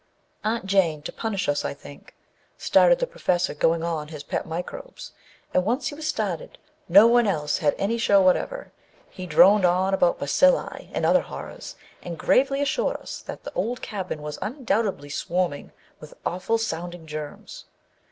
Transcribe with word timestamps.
Aunt 0.43 0.65
Jane 0.65 1.01
â 1.01 1.03
to 1.03 1.11
punish 1.11 1.47
us, 1.47 1.63
I 1.63 1.75
think 1.75 2.15
â 2.15 2.59
started 2.59 2.97
the 2.97 3.05
Professor 3.05 3.53
going 3.53 3.83
on 3.83 4.07
his 4.07 4.23
pet 4.23 4.47
microbes, 4.47 5.11
and 5.53 5.63
once 5.63 5.89
he 5.89 5.93
was 5.93 6.07
started, 6.07 6.57
no 6.89 7.05
one 7.05 7.27
else 7.27 7.59
had 7.59 7.75
any 7.77 7.99
show 7.99 8.19
whatever. 8.19 8.71
He 9.11 9.27
droned 9.27 9.63
on 9.63 9.93
about 9.93 10.17
bacilli 10.17 10.89
and 10.91 11.05
other 11.05 11.21
horrors, 11.21 11.75
and 12.01 12.17
gravely 12.17 12.63
assured 12.63 12.95
us 12.97 13.21
that 13.27 13.47
old 13.53 13.83
cabin 13.83 14.23
was 14.23 14.39
undoubtedly 14.41 15.09
swarming 15.09 15.71
with 15.99 16.15
awful 16.25 16.57
sounding 16.57 17.05
germs. 17.05 17.65